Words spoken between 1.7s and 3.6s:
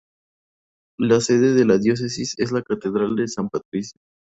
diócesis es la Catedral de San